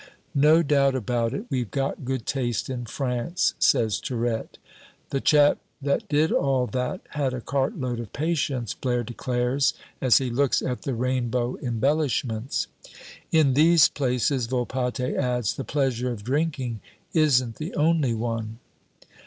[0.33, 4.57] "No doubt about it, we've got good taste in France," says Tirette.
[5.11, 10.31] "The chap that did all that had a cartload of patience," Blaire declares as he
[10.31, 12.65] looks at the rainbow embellishments.
[13.31, 16.79] "In these places," Volpatte adds, "the pleasure of drinking
[17.13, 18.57] isn't the only one."